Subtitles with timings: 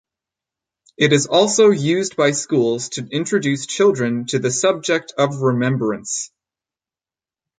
[0.97, 6.31] It is also used by schools to introduce children to the subject of remembrance.